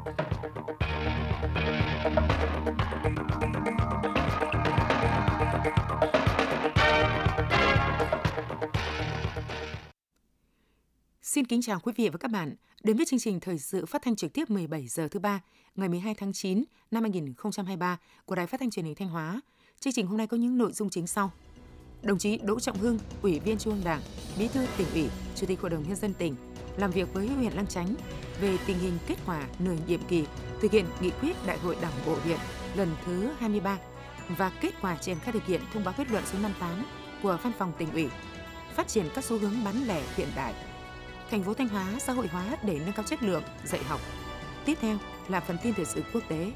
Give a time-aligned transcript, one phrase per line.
[0.00, 0.14] Xin
[11.44, 14.16] kính chào quý vị và các bạn đến với chương trình thời sự phát thanh
[14.16, 15.40] trực tiếp 17 giờ thứ ba
[15.74, 19.40] ngày 12 tháng 9 năm 2023 của Đài Phát thanh Truyền hình Thanh Hóa.
[19.80, 21.30] Chương trình hôm nay có những nội dung chính sau.
[22.02, 24.02] Đồng chí Đỗ Trọng Hưng, Ủy viên Trung ương Đảng,
[24.38, 26.34] Bí thư tỉnh ủy, Chủ tịch Hội đồng nhân dân tỉnh
[26.76, 27.94] làm việc với huyện Lang Chánh
[28.40, 30.24] về tình hình kết quả nửa nhiệm kỳ
[30.60, 32.38] thực hiện nghị quyết Đại hội Đảng bộ huyện
[32.74, 33.78] lần thứ 23
[34.28, 36.84] và kết quả triển khai thực hiện thông báo kết luận số 58
[37.22, 38.08] của Văn phòng tỉnh ủy
[38.74, 40.54] phát triển các xu hướng bán lẻ hiện đại
[41.30, 44.00] thành phố Thanh Hóa xã hội hóa để nâng cao chất lượng dạy học.
[44.64, 46.52] Tiếp theo là phần tin thời sự quốc tế.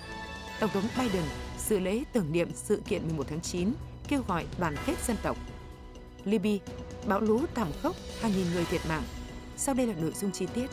[0.60, 1.24] Tổng thống Biden
[1.58, 3.72] dự lễ tưởng niệm sự kiện 11 tháng 9
[4.08, 5.36] kêu gọi đoàn kết dân tộc.
[6.24, 6.50] Libya,
[7.06, 9.02] bão lũ thảm khốc, hàng nghìn người thiệt mạng.
[9.56, 10.66] Sau đây là nội dung chi tiết.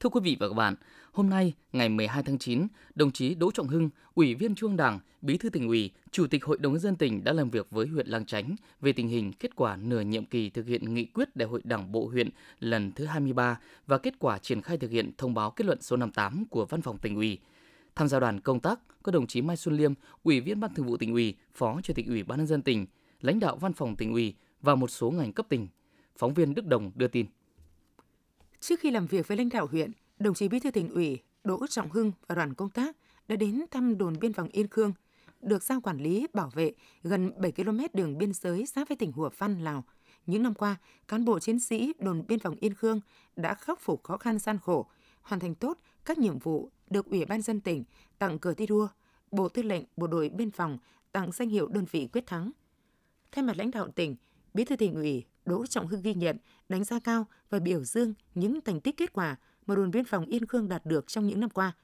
[0.00, 0.74] Thưa quý vị và các bạn,
[1.12, 4.76] hôm nay, ngày 12 tháng 9, đồng chí Đỗ Trọng Hưng, Ủy viên Trung ương
[4.76, 7.66] Đảng, Bí thư tỉnh ủy, Chủ tịch Hội đồng nhân dân tỉnh đã làm việc
[7.70, 11.04] với huyện Lang Chánh về tình hình kết quả nửa nhiệm kỳ thực hiện nghị
[11.04, 14.90] quyết Đại hội Đảng bộ huyện lần thứ 23 và kết quả triển khai thực
[14.90, 17.38] hiện thông báo kết luận số 58 của Văn phòng tỉnh ủy.
[17.94, 20.86] Tham gia đoàn công tác có đồng chí Mai Xuân Liêm, Ủy viên Ban Thường
[20.86, 22.86] vụ tỉnh ủy, Phó Chủ tịch Ủy ban nhân dân tỉnh,
[23.20, 25.68] lãnh đạo Văn phòng tỉnh ủy và một số ngành cấp tỉnh.
[26.16, 27.26] Phóng viên Đức Đồng đưa tin.
[28.60, 31.66] Trước khi làm việc với lãnh đạo huyện, đồng chí Bí thư tỉnh ủy Đỗ
[31.66, 32.96] Trọng Hưng và đoàn công tác
[33.28, 34.92] đã đến thăm đồn biên phòng Yên Khương,
[35.40, 39.12] được giao quản lý bảo vệ gần 7 km đường biên giới giáp với tỉnh
[39.12, 39.84] Hùa Phan, Lào.
[40.26, 40.76] Những năm qua,
[41.08, 43.00] cán bộ chiến sĩ đồn biên phòng Yên Khương
[43.36, 44.86] đã khắc phục khó khăn gian khổ,
[45.22, 47.84] hoàn thành tốt các nhiệm vụ được Ủy ban dân tỉnh
[48.18, 48.88] tặng cờ thi đua,
[49.30, 50.78] Bộ Tư lệnh Bộ đội Biên phòng
[51.12, 52.50] tặng danh hiệu đơn vị quyết thắng.
[53.32, 54.16] Thay mặt lãnh đạo tỉnh,
[54.58, 56.36] Bí thư tỉnh ủy Đỗ Trọng Hưng ghi nhận,
[56.68, 60.26] đánh giá cao và biểu dương những thành tích kết quả mà đồn biên phòng
[60.26, 61.76] Yên Khương đạt được trong những năm qua.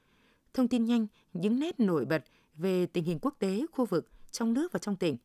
[0.53, 2.23] Thông tin nhanh những nét nổi bật
[2.55, 5.17] về tình hình quốc tế, khu vực, trong nước và trong tỉnh.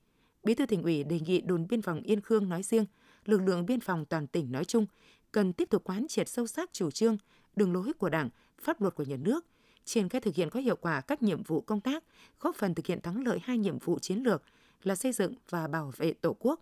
[0.45, 2.85] Bí thư tỉnh ủy đề nghị đồn biên phòng Yên Khương nói riêng,
[3.25, 4.87] lực lượng biên phòng toàn tỉnh nói chung
[5.33, 7.17] cần tiếp tục quán triệt sâu sắc chủ trương,
[7.57, 8.31] đường lối của Đảng,
[8.63, 9.47] pháp luật của nhà nước,
[9.85, 12.05] triển khai thực hiện có hiệu quả các nhiệm vụ công tác,
[12.41, 14.43] góp phần thực hiện thắng lợi hai nhiệm vụ chiến lược
[14.83, 16.61] là xây dựng và bảo vệ Tổ quốc,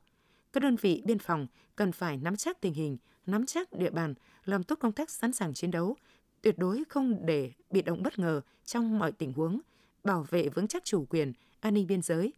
[0.53, 4.15] các đơn vị biên phòng cần phải nắm chắc tình hình, nắm chắc địa bàn,
[4.45, 5.97] làm tốt công tác sẵn sàng chiến đấu,
[6.43, 9.61] tuyệt đối không để bị động bất ngờ trong mọi tình huống,
[10.05, 12.33] bảo vệ vững chắc chủ quyền, an ninh biên giới,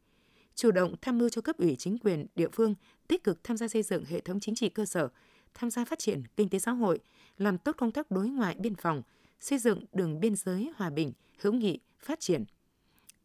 [0.55, 2.75] chủ động tham mưu cho cấp ủy chính quyền địa phương
[3.09, 5.09] tích cực tham gia xây dựng hệ thống chính trị cơ sở,
[5.55, 6.99] tham gia phát triển kinh tế xã hội,
[7.39, 9.03] làm tốt công tác đối ngoại biên phòng,
[9.41, 12.45] xây dựng đường biên giới hòa bình, hữu nghị, phát triển.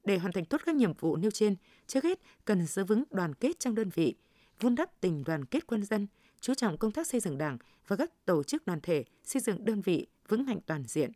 [0.04, 1.56] Để hoàn thành tốt các nhiệm vụ nêu trên,
[1.88, 4.16] trước hết cần giữ vững đoàn kết trong đơn vị,
[4.60, 6.08] vun đắp tình đoàn kết quân dân,
[6.42, 7.58] chú trọng công tác xây dựng Đảng
[7.88, 11.12] và các tổ chức đoàn thể xây dựng đơn vị vững mạnh toàn diện.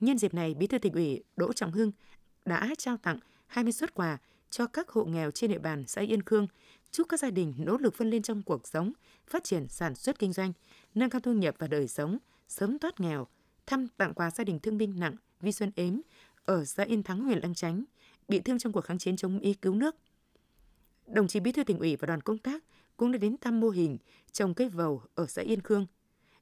[0.00, 1.92] Nhân dịp này, Bí thư tỉnh ủy Đỗ Trọng Hưng
[2.44, 4.18] đã trao tặng 20 suất quà
[4.50, 6.46] cho các hộ nghèo trên địa bàn xã Yên Khương,
[6.90, 8.92] chúc các gia đình nỗ lực vươn lên trong cuộc sống,
[9.26, 10.52] phát triển sản xuất kinh doanh,
[10.94, 13.26] nâng cao thu nhập và đời sống, sớm thoát nghèo,
[13.66, 16.00] thăm tặng quà gia đình thương binh nặng Vi Xuân Ếm
[16.44, 17.84] ở xã Yên Thắng, huyện Lăng Chánh,
[18.28, 19.96] bị thương trong cuộc kháng chiến chống Mỹ cứu nước
[21.06, 22.64] đồng chí Bí thư tỉnh ủy và đoàn công tác
[22.96, 23.98] cũng đã đến thăm mô hình
[24.32, 25.86] trồng cây vầu ở xã Yên Khương.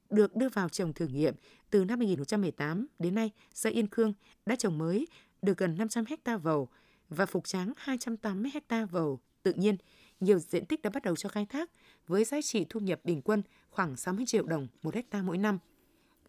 [0.09, 1.35] Được đưa vào trồng thử nghiệm
[1.69, 4.13] từ năm 2018 đến nay, xã Yên Khương
[4.45, 5.07] đã trồng mới
[5.41, 6.69] được gần 500 ha vầu
[7.09, 9.77] và phục tráng 280 ha vầu tự nhiên.
[10.19, 11.71] Nhiều diện tích đã bắt đầu cho khai thác
[12.07, 15.59] với giá trị thu nhập bình quân khoảng 60 triệu đồng một hecta mỗi năm.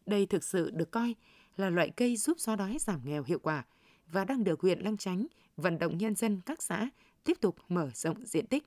[0.06, 1.14] Đây thực sự được coi
[1.56, 3.64] là loại cây giúp xóa đói giảm nghèo hiệu quả
[4.12, 6.88] và đang được huyện Lăng Chánh vận động nhân dân các xã
[7.24, 8.64] tiếp tục mở rộng diện tích.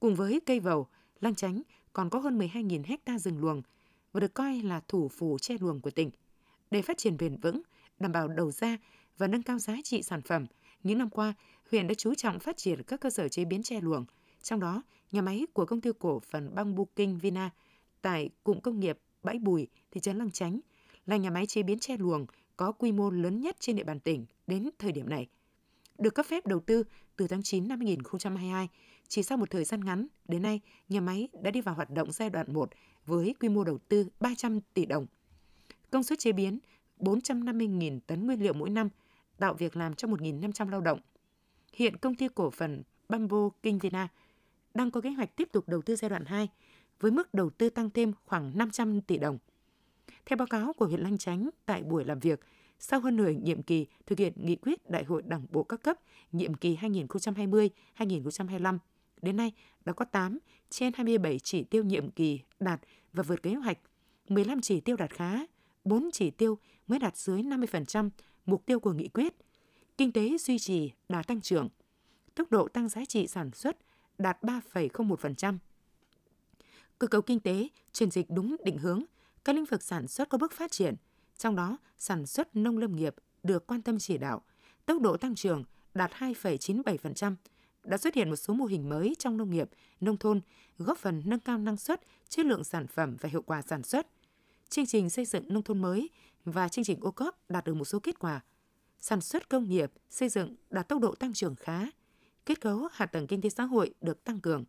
[0.00, 0.86] Cùng với cây vầu,
[1.20, 1.62] Lang Chánh
[1.92, 3.62] còn có hơn 12.000 hecta rừng luồng
[4.12, 6.10] và được coi là thủ phủ che luồng của tỉnh.
[6.70, 7.62] Để phát triển bền vững,
[7.98, 8.76] đảm bảo đầu ra
[9.18, 10.46] và nâng cao giá trị sản phẩm,
[10.82, 11.34] những năm qua,
[11.70, 14.04] huyện đã chú trọng phát triển các cơ sở chế biến che luồng,
[14.42, 17.50] trong đó nhà máy của công ty cổ phần băng King Vina
[18.02, 20.60] tại cụm công nghiệp Bãi Bùi, thị trấn Lăng Chánh
[21.06, 22.26] là nhà máy chế biến che luồng
[22.56, 25.28] có quy mô lớn nhất trên địa bàn tỉnh đến thời điểm này
[25.98, 26.84] được cấp phép đầu tư
[27.16, 28.68] từ tháng 9 năm 2022.
[29.08, 32.12] Chỉ sau một thời gian ngắn, đến nay, nhà máy đã đi vào hoạt động
[32.12, 32.70] giai đoạn 1
[33.06, 35.06] với quy mô đầu tư 300 tỷ đồng.
[35.90, 36.58] Công suất chế biến
[36.98, 38.88] 450.000 tấn nguyên liệu mỗi năm,
[39.38, 41.00] tạo việc làm cho 1.500 lao động.
[41.72, 44.08] Hiện công ty cổ phần Bamboo King Vina
[44.74, 46.48] đang có kế hoạch tiếp tục đầu tư giai đoạn 2
[47.00, 49.38] với mức đầu tư tăng thêm khoảng 500 tỷ đồng.
[50.26, 52.40] Theo báo cáo của huyện Lăng Chánh tại buổi làm việc,
[52.78, 55.98] sau hơn nửa nhiệm kỳ thực hiện nghị quyết Đại hội Đảng bộ các cấp
[56.32, 58.78] nhiệm kỳ 2020-2025,
[59.22, 59.52] đến nay
[59.84, 60.38] đã có 8
[60.70, 62.80] trên 27 chỉ tiêu nhiệm kỳ đạt
[63.12, 63.78] và vượt kế hoạch.
[64.28, 65.40] 15 chỉ tiêu đạt khá,
[65.84, 68.10] 4 chỉ tiêu mới đạt dưới 50%
[68.46, 69.34] mục tiêu của nghị quyết.
[69.98, 71.68] Kinh tế duy trì đà tăng trưởng.
[72.34, 73.76] Tốc độ tăng giá trị sản xuất
[74.18, 75.58] đạt 3,01%.
[76.98, 79.02] Cơ cấu kinh tế chuyển dịch đúng định hướng,
[79.44, 80.94] các lĩnh vực sản xuất có bước phát triển,
[81.38, 84.42] trong đó sản xuất nông lâm nghiệp được quan tâm chỉ đạo,
[84.86, 87.34] tốc độ tăng trưởng đạt 2,97%,
[87.84, 90.40] đã xuất hiện một số mô hình mới trong nông nghiệp, nông thôn,
[90.78, 94.06] góp phần nâng cao năng suất, chất lượng sản phẩm và hiệu quả sản xuất.
[94.68, 96.10] Chương trình xây dựng nông thôn mới
[96.44, 98.40] và chương trình ô cốp đạt được một số kết quả.
[98.98, 101.86] Sản xuất công nghiệp, xây dựng đạt tốc độ tăng trưởng khá.
[102.46, 104.64] Kết cấu hạ tầng kinh tế xã hội được tăng cường.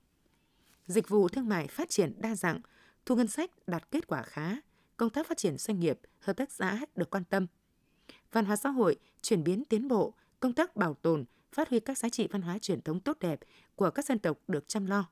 [0.86, 2.62] Dịch vụ thương mại phát triển đa dạng,
[3.06, 4.56] thu ngân sách đạt kết quả khá.
[4.98, 7.48] Công tác phát triển doanh nghiệp, hợp tác xã được quan tâm.
[8.32, 11.98] Văn hóa xã hội chuyển biến tiến bộ, công tác bảo tồn, phát huy các
[11.98, 13.40] giá trị văn hóa truyền thống tốt đẹp
[13.76, 15.10] của các dân tộc được chăm lo.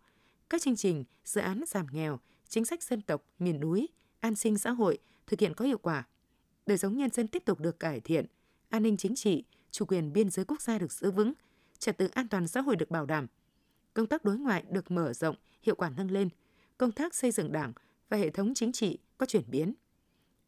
[0.50, 3.88] Các chương trình, dự án giảm nghèo, chính sách dân tộc, miền núi,
[4.20, 4.98] an sinh xã hội
[5.28, 6.08] thực hiện có hiệu quả.
[6.66, 8.26] Đời sống nhân dân tiếp tục được cải thiện,
[8.70, 11.34] an ninh chính trị, chủ quyền biên giới quốc gia được giữ vững,
[11.80, 13.28] trật tự an toàn xã hội được bảo đảm.
[13.94, 16.30] Công tác đối ngoại được mở rộng, hiệu quả nâng lên,
[16.78, 17.74] công tác xây dựng Đảng
[18.10, 19.74] và hệ thống chính trị có chuyển biến.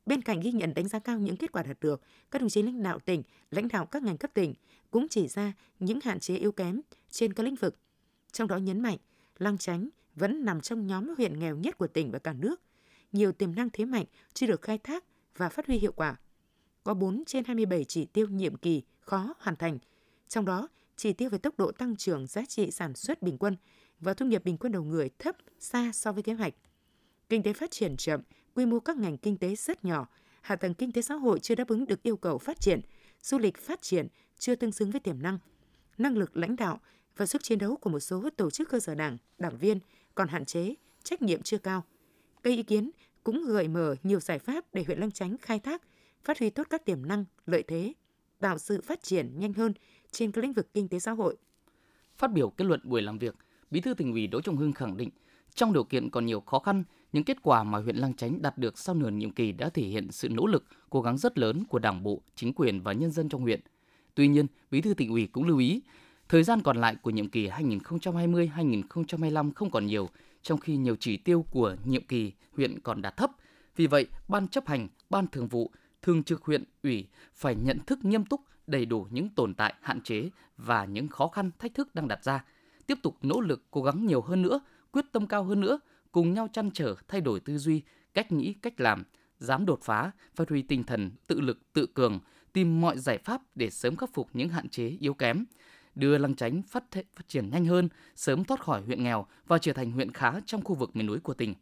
[0.05, 2.01] Bên cạnh ghi nhận đánh giá cao những kết quả đạt được,
[2.31, 4.53] các đồng chí lãnh đạo tỉnh, lãnh đạo các ngành cấp tỉnh
[4.91, 7.75] cũng chỉ ra những hạn chế yếu kém trên các lĩnh vực.
[8.31, 8.97] Trong đó nhấn mạnh,
[9.37, 12.61] Lăng Chánh vẫn nằm trong nhóm huyện nghèo nhất của tỉnh và cả nước.
[13.11, 15.03] Nhiều tiềm năng thế mạnh chưa được khai thác
[15.37, 16.15] và phát huy hiệu quả.
[16.83, 19.79] Có 4 trên 27 chỉ tiêu nhiệm kỳ khó hoàn thành.
[20.27, 23.55] Trong đó, chỉ tiêu về tốc độ tăng trưởng giá trị sản xuất bình quân
[23.99, 26.53] và thu nhập bình quân đầu người thấp xa so với kế hoạch.
[27.29, 28.21] Kinh tế phát triển chậm,
[28.55, 30.07] quy mô các ngành kinh tế rất nhỏ,
[30.41, 32.81] hạ tầng kinh tế xã hội chưa đáp ứng được yêu cầu phát triển,
[33.21, 34.07] du lịch phát triển
[34.37, 35.39] chưa tương xứng với tiềm năng,
[35.97, 36.79] năng lực lãnh đạo
[37.17, 39.79] và sức chiến đấu của một số tổ chức cơ sở đảng, đảng viên
[40.15, 41.83] còn hạn chế, trách nhiệm chưa cao.
[42.41, 42.91] Cây ý kiến
[43.23, 45.81] cũng gợi mở nhiều giải pháp để huyện Lăng Chánh khai thác,
[46.23, 47.93] phát huy tốt các tiềm năng, lợi thế,
[48.39, 49.73] tạo sự phát triển nhanh hơn
[50.11, 51.37] trên các lĩnh vực kinh tế xã hội.
[52.17, 53.35] Phát biểu kết luận buổi làm việc,
[53.71, 55.09] Bí thư tỉnh ủy Đỗ Trọng Hưng khẳng định,
[55.55, 58.57] trong điều kiện còn nhiều khó khăn, những kết quả mà huyện Lang Chánh đạt
[58.57, 61.63] được sau nửa nhiệm kỳ đã thể hiện sự nỗ lực, cố gắng rất lớn
[61.69, 63.61] của Đảng bộ, chính quyền và nhân dân trong huyện.
[64.15, 65.81] Tuy nhiên, Bí thư tỉnh ủy cũng lưu ý,
[66.29, 70.09] thời gian còn lại của nhiệm kỳ 2020-2025 không còn nhiều,
[70.41, 73.31] trong khi nhiều chỉ tiêu của nhiệm kỳ huyện còn đạt thấp.
[73.75, 75.71] Vì vậy, Ban chấp hành, Ban thường vụ,
[76.01, 80.01] Thường trực huyện ủy phải nhận thức nghiêm túc đầy đủ những tồn tại, hạn
[80.01, 82.45] chế và những khó khăn, thách thức đang đặt ra.
[82.87, 84.59] Tiếp tục nỗ lực cố gắng nhiều hơn nữa,
[84.91, 85.79] quyết tâm cao hơn nữa,
[86.11, 87.81] cùng nhau chăn trở thay đổi tư duy,
[88.13, 89.03] cách nghĩ, cách làm,
[89.39, 92.19] dám đột phá, phát huy tinh thần tự lực, tự cường,
[92.53, 95.45] tìm mọi giải pháp để sớm khắc phục những hạn chế yếu kém,
[95.95, 99.73] đưa Lăng Chánh phát, phát triển nhanh hơn, sớm thoát khỏi huyện nghèo và trở
[99.73, 101.53] thành huyện khá trong khu vực miền núi của tỉnh.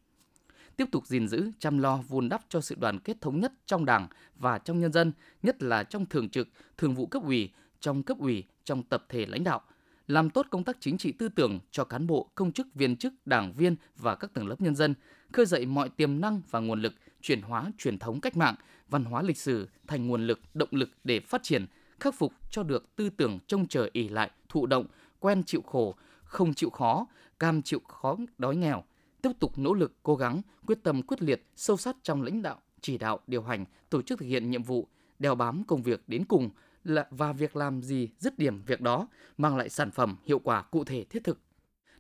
[0.77, 3.86] Tiếp tục gìn giữ, chăm lo, vun đắp cho sự đoàn kết thống nhất trong
[3.86, 5.12] Đảng và trong nhân dân,
[5.44, 6.47] nhất là trong thường trực,
[6.77, 9.62] thường vụ cấp ủy, trong cấp ủy, trong tập thể lãnh đạo,
[10.07, 13.13] làm tốt công tác chính trị tư tưởng cho cán bộ, công chức, viên chức,
[13.25, 14.94] đảng viên và các tầng lớp nhân dân,
[15.34, 18.56] khơi dậy mọi tiềm năng và nguồn lực, chuyển hóa truyền thống cách mạng,
[18.90, 21.66] văn hóa lịch sử thành nguồn lực, động lực để phát triển,
[22.00, 24.86] khắc phục cho được tư tưởng trông chờ ỉ lại, thụ động,
[25.19, 27.06] quen chịu khổ, không chịu khó,
[27.40, 28.84] cam chịu khó đói nghèo,
[29.22, 32.62] tiếp tục nỗ lực cố gắng, quyết tâm quyết liệt, sâu sát trong lãnh đạo,
[32.81, 34.88] chỉ đạo, điều hành, tổ chức thực hiện nhiệm vụ,
[35.19, 36.50] đeo bám công việc đến cùng
[36.85, 40.61] là và việc làm gì dứt điểm việc đó, mang lại sản phẩm hiệu quả
[40.61, 41.39] cụ thể thiết thực.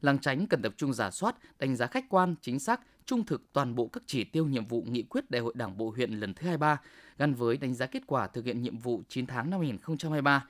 [0.01, 3.53] Làng tránh cần tập trung giả soát, đánh giá khách quan, chính xác, trung thực
[3.53, 6.33] toàn bộ các chỉ tiêu nhiệm vụ nghị quyết Đại hội Đảng bộ huyện lần
[6.33, 6.81] thứ 23,
[7.17, 10.45] gắn với đánh giá kết quả thực hiện nhiệm vụ 9 tháng năm 2023.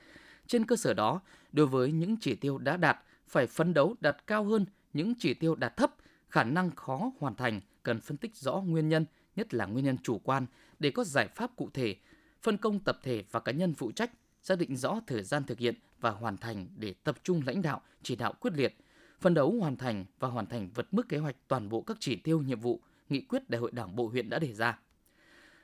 [0.46, 1.20] Trên cơ sở đó,
[1.52, 5.34] đối với những chỉ tiêu đã đạt, phải phấn đấu đạt cao hơn những chỉ
[5.34, 5.94] tiêu đạt thấp,
[6.28, 9.96] khả năng khó hoàn thành, cần phân tích rõ nguyên nhân, nhất là nguyên nhân
[10.02, 10.46] chủ quan,
[10.78, 11.96] để có giải pháp cụ thể,
[12.42, 14.10] phân công tập thể và cá nhân phụ trách,
[14.46, 17.80] xác định rõ thời gian thực hiện và hoàn thành để tập trung lãnh đạo,
[18.02, 18.76] chỉ đạo quyết liệt,
[19.20, 22.16] phân đấu hoàn thành và hoàn thành vượt mức kế hoạch toàn bộ các chỉ
[22.16, 24.78] tiêu nhiệm vụ, nghị quyết Đại hội Đảng bộ huyện đã đề ra.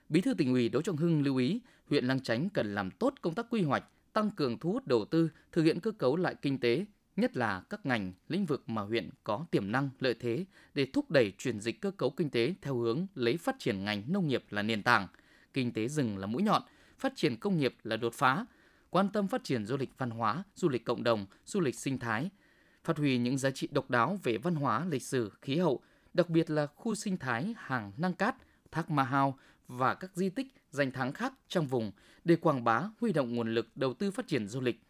[0.08, 3.14] Bí thư tỉnh ủy Đỗ Trọng Hưng lưu ý, huyện Lăng Chánh cần làm tốt
[3.20, 6.34] công tác quy hoạch, tăng cường thu hút đầu tư, thực hiện cơ cấu lại
[6.42, 6.84] kinh tế,
[7.16, 11.10] nhất là các ngành, lĩnh vực mà huyện có tiềm năng, lợi thế để thúc
[11.10, 14.44] đẩy chuyển dịch cơ cấu kinh tế theo hướng lấy phát triển ngành nông nghiệp
[14.50, 15.08] là nền tảng,
[15.54, 16.62] kinh tế rừng là mũi nhọn,
[16.98, 18.46] phát triển công nghiệp là đột phá,
[18.92, 21.98] quan tâm phát triển du lịch văn hóa, du lịch cộng đồng, du lịch sinh
[21.98, 22.30] thái,
[22.84, 25.80] phát huy những giá trị độc đáo về văn hóa, lịch sử, khí hậu,
[26.14, 28.36] đặc biệt là khu sinh thái hàng Năng Cát,
[28.70, 31.92] Thác Ma Hao và các di tích danh thắng khác trong vùng
[32.24, 34.80] để quảng bá, huy động nguồn lực đầu tư phát triển du lịch.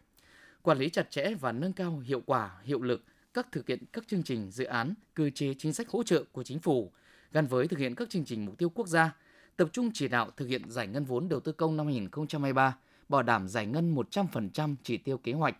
[0.61, 4.07] Quản lý chặt chẽ và nâng cao hiệu quả, hiệu lực các thực hiện các
[4.07, 6.91] chương trình dự án, cơ chế chính sách hỗ trợ của chính phủ
[7.31, 9.15] gắn với thực hiện các chương trình mục tiêu quốc gia–
[9.57, 12.77] tập trung chỉ đạo thực hiện giải ngân vốn đầu tư công năm 2023,
[13.09, 15.55] bảo đảm giải ngân 100% chỉ tiêu kế hoạch,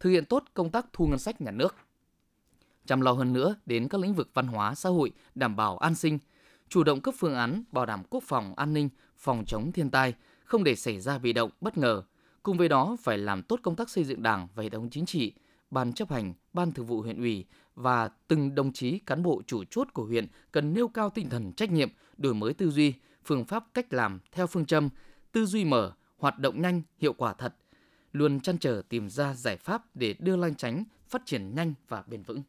[0.00, 1.74] thực hiện tốt công tác thu ngân sách nhà nước.
[2.86, 5.94] Chăm lo hơn nữa đến các lĩnh vực văn hóa, xã hội, đảm bảo an
[5.94, 6.18] sinh,
[6.68, 10.14] chủ động cấp phương án bảo đảm quốc phòng, an ninh, phòng chống thiên tai,
[10.44, 12.02] không để xảy ra bị động, bất ngờ.
[12.42, 15.06] Cùng với đó phải làm tốt công tác xây dựng Đảng và hệ thống chính
[15.06, 15.32] trị,
[15.70, 19.64] ban chấp hành, ban thường vụ huyện ủy và từng đồng chí cán bộ chủ
[19.70, 23.44] chốt của huyện cần nêu cao tinh thần trách nhiệm, đổi mới tư duy, phương
[23.44, 24.88] pháp cách làm theo phương châm
[25.32, 27.54] tư duy mở, hoạt động nhanh, hiệu quả thật,
[28.12, 32.02] luôn chăn trở tìm ra giải pháp để đưa Lang Chánh phát triển nhanh và
[32.06, 32.42] bền vững.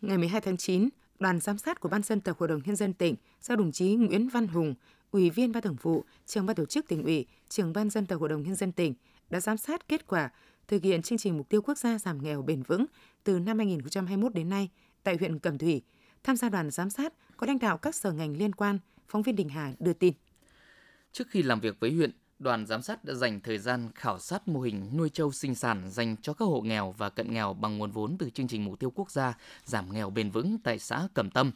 [0.00, 2.92] Ngày 12 tháng 9, đoàn giám sát của Ban dân tộc Hội đồng nhân dân
[2.92, 4.74] tỉnh do đồng chí Nguyễn Văn Hùng,
[5.10, 8.20] Ủy viên Ban Thường vụ, Trưởng ban tổ chức tỉnh ủy, Trưởng ban dân tộc
[8.20, 8.94] Hội đồng nhân dân tỉnh
[9.30, 10.30] đã giám sát kết quả
[10.68, 12.86] thực hiện chương trình mục tiêu quốc gia giảm nghèo bền vững
[13.24, 14.70] từ năm 2021 đến nay
[15.02, 15.82] tại huyện Cẩm Thủy.
[16.24, 19.36] Tham gia đoàn giám sát có lãnh đạo các sở ngành liên quan, phóng viên
[19.36, 20.14] Đình Hà đưa tin.
[21.12, 24.48] Trước khi làm việc với huyện, đoàn giám sát đã dành thời gian khảo sát
[24.48, 27.78] mô hình nuôi trâu sinh sản dành cho các hộ nghèo và cận nghèo bằng
[27.78, 31.08] nguồn vốn từ chương trình mục tiêu quốc gia giảm nghèo bền vững tại xã
[31.14, 31.52] Cẩm Tâm.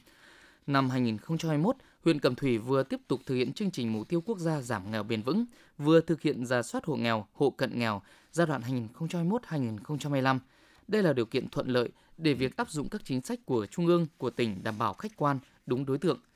[0.67, 4.39] Năm 2021, huyện Cẩm Thủy vừa tiếp tục thực hiện chương trình mục tiêu quốc
[4.39, 5.45] gia giảm nghèo bền vững,
[5.79, 8.63] vừa thực hiện ra soát hộ nghèo, hộ cận nghèo giai đoạn
[8.99, 10.39] 2021-2025.
[10.89, 11.89] Đây là điều kiện thuận lợi
[12.19, 15.17] để việc áp dụng các chính sách của trung ương, của tỉnh đảm bảo khách
[15.17, 16.19] quan, đúng đối tượng–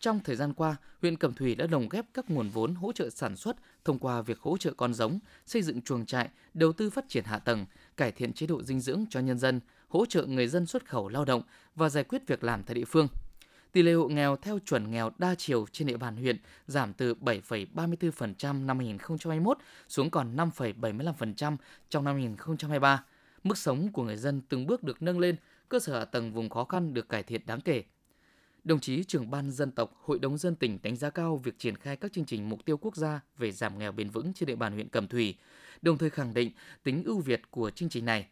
[0.00, 3.10] trong thời gian qua, huyện Cẩm Thủy đã lồng ghép các nguồn vốn hỗ trợ
[3.10, 6.90] sản xuất thông qua việc hỗ trợ con giống, xây dựng chuồng trại, đầu tư
[6.90, 10.26] phát triển hạ tầng, cải thiện chế độ dinh dưỡng cho nhân dân, hỗ trợ
[10.26, 11.42] người dân xuất khẩu lao động
[11.74, 13.08] và giải quyết việc làm tại địa phương.
[13.72, 17.14] Tỷ lệ hộ nghèo theo chuẩn nghèo đa chiều trên địa bàn huyện giảm từ
[17.14, 19.58] 7,34% năm 2021
[19.88, 21.56] xuống còn 5,75%
[21.88, 23.04] trong năm 2023.
[23.44, 25.36] Mức sống của người dân từng bước được nâng lên,
[25.68, 27.84] cơ sở hạ tầng vùng khó khăn được cải thiện đáng kể
[28.64, 31.76] Đồng chí trưởng ban dân tộc Hội đồng dân tỉnh đánh giá cao việc triển
[31.76, 34.56] khai các chương trình mục tiêu quốc gia về giảm nghèo bền vững trên địa
[34.56, 35.34] bàn huyện Cẩm Thủy,
[35.82, 36.50] đồng thời khẳng định
[36.82, 38.26] tính ưu việt của chương trình này.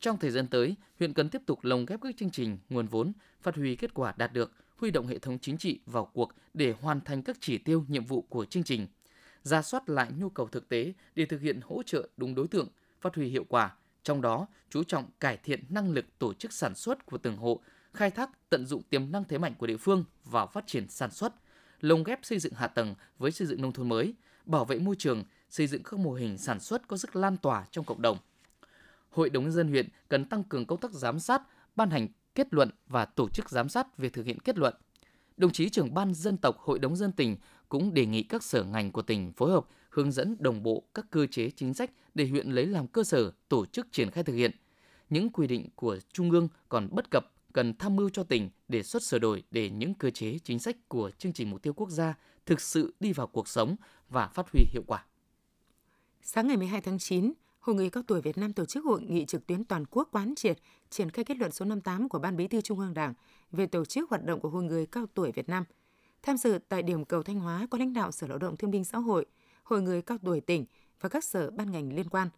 [0.00, 3.12] Trong thời gian tới, huyện cần tiếp tục lồng ghép các chương trình, nguồn vốn,
[3.42, 6.74] phát huy kết quả đạt được, huy động hệ thống chính trị vào cuộc để
[6.80, 8.86] hoàn thành các chỉ tiêu, nhiệm vụ của chương trình,
[9.42, 12.68] ra soát lại nhu cầu thực tế để thực hiện hỗ trợ đúng đối tượng,
[13.00, 16.74] phát huy hiệu quả, trong đó chú trọng cải thiện năng lực tổ chức sản
[16.74, 17.60] xuất của từng hộ,
[17.94, 21.10] khai thác tận dụng tiềm năng thế mạnh của địa phương vào phát triển sản
[21.10, 21.34] xuất,
[21.80, 24.14] lồng ghép xây dựng hạ tầng với xây dựng nông thôn mới,
[24.46, 27.64] bảo vệ môi trường, xây dựng các mô hình sản xuất có sức lan tỏa
[27.70, 28.18] trong cộng đồng.
[29.10, 31.42] Hội đồng nhân dân huyện cần tăng cường công tác giám sát,
[31.76, 34.74] ban hành kết luận và tổ chức giám sát việc thực hiện kết luận.
[35.36, 37.36] Đồng chí trưởng ban dân tộc Hội đồng dân tỉnh
[37.68, 41.06] cũng đề nghị các sở ngành của tỉnh phối hợp hướng dẫn đồng bộ các
[41.10, 44.34] cơ chế chính sách để huyện lấy làm cơ sở tổ chức triển khai thực
[44.34, 44.50] hiện.
[45.10, 48.82] Những quy định của Trung ương còn bất cập cần tham mưu cho tỉnh đề
[48.82, 51.90] xuất sửa đổi để những cơ chế chính sách của chương trình mục tiêu quốc
[51.90, 52.14] gia
[52.46, 53.76] thực sự đi vào cuộc sống
[54.08, 55.06] và phát huy hiệu quả.
[56.22, 59.24] Sáng ngày 12 tháng 9, Hội người cao tuổi Việt Nam tổ chức hội nghị
[59.24, 60.58] trực tuyến toàn quốc quán triệt
[60.90, 63.14] triển khai kết luận số 58 của Ban Bí thư Trung ương Đảng
[63.52, 65.64] về tổ chức hoạt động của Hội người cao tuổi Việt Nam.
[66.22, 68.84] Tham dự tại điểm cầu Thanh Hóa có lãnh đạo Sở Lao động Thương binh
[68.84, 69.26] Xã hội,
[69.62, 70.64] Hội người cao tuổi tỉnh
[71.00, 72.28] và các sở ban ngành liên quan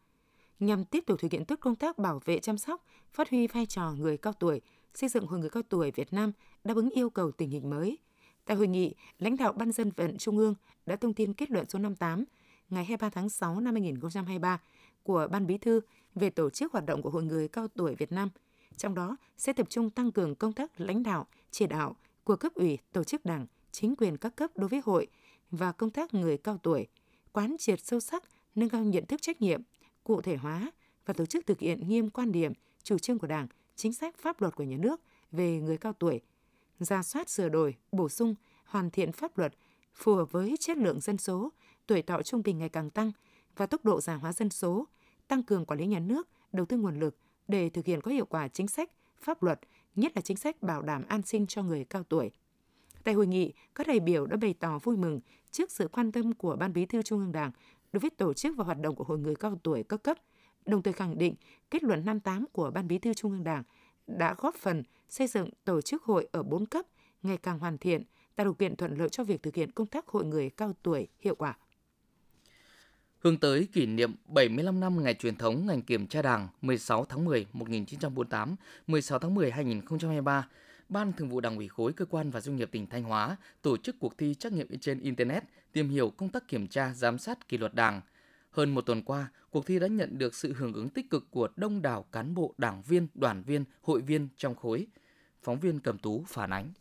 [0.60, 3.66] nhằm tiếp tục thực hiện tốt công tác bảo vệ chăm sóc, phát huy vai
[3.66, 4.60] trò người cao tuổi
[4.94, 6.32] xây dựng Hội người cao tuổi Việt Nam
[6.64, 7.98] đáp ứng yêu cầu tình hình mới.
[8.44, 10.54] Tại hội nghị, lãnh đạo Ban dân vận Trung ương
[10.86, 12.24] đã thông tin kết luận số 58
[12.70, 14.60] ngày 23 tháng 6 năm 2023
[15.02, 15.80] của Ban Bí thư
[16.14, 18.28] về tổ chức hoạt động của Hội người cao tuổi Việt Nam.
[18.76, 22.54] Trong đó sẽ tập trung tăng cường công tác lãnh đạo, chỉ đạo của cấp
[22.54, 25.06] ủy, tổ chức đảng, chính quyền các cấp đối với hội
[25.50, 26.86] và công tác người cao tuổi,
[27.32, 28.24] quán triệt sâu sắc,
[28.54, 29.62] nâng cao nhận thức trách nhiệm,
[30.04, 30.70] cụ thể hóa
[31.06, 32.52] và tổ chức thực hiện nghiêm quan điểm,
[32.82, 35.00] chủ trương của Đảng chính sách pháp luật của nhà nước
[35.32, 36.20] về người cao tuổi,
[36.78, 39.54] ra soát sửa đổi, bổ sung, hoàn thiện pháp luật
[39.94, 41.52] phù hợp với chất lượng dân số,
[41.86, 43.12] tuổi thọ trung bình ngày càng tăng
[43.56, 44.86] và tốc độ già hóa dân số,
[45.28, 47.16] tăng cường quản lý nhà nước, đầu tư nguồn lực
[47.48, 49.60] để thực hiện có hiệu quả chính sách, pháp luật,
[49.94, 52.30] nhất là chính sách bảo đảm an sinh cho người cao tuổi.
[53.04, 56.32] Tại hội nghị, các đại biểu đã bày tỏ vui mừng trước sự quan tâm
[56.32, 57.50] của Ban Bí thư Trung ương Đảng
[57.92, 60.18] đối với tổ chức và hoạt động của Hội người cao tuổi các cấp–
[60.66, 61.34] đồng thời khẳng định
[61.70, 63.62] kết luận 58 của Ban Bí thư Trung ương Đảng
[64.06, 66.86] đã góp phần xây dựng tổ chức hội ở bốn cấp
[67.22, 68.02] ngày càng hoàn thiện,
[68.36, 71.08] tạo điều kiện thuận lợi cho việc thực hiện công tác hội người cao tuổi
[71.20, 71.56] hiệu quả.
[73.18, 77.24] Hướng tới kỷ niệm 75 năm ngày truyền thống ngành kiểm tra Đảng 16 tháng
[77.24, 78.56] 10 1948,
[78.86, 80.48] 16 tháng 10 2023,
[80.88, 83.76] Ban Thường vụ Đảng ủy khối cơ quan và doanh nghiệp tỉnh Thanh Hóa tổ
[83.76, 87.48] chức cuộc thi trắc nghiệm trên internet tìm hiểu công tác kiểm tra giám sát
[87.48, 88.00] kỷ luật Đảng–
[88.56, 91.48] hơn một tuần qua, cuộc thi đã nhận được sự hưởng ứng tích cực của
[91.56, 94.86] đông đảo cán bộ, đảng viên, đoàn viên, hội viên trong khối.
[95.42, 96.72] Phóng viên Cầm Tú phản ánh.